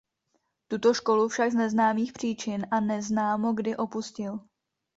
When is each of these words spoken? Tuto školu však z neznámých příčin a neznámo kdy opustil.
Tuto 0.69 0.89
školu 0.97 1.27
však 1.29 1.51
z 1.51 1.55
neznámých 1.55 2.13
příčin 2.13 2.65
a 2.71 2.79
neznámo 2.79 3.53
kdy 3.53 3.75
opustil. 3.77 4.39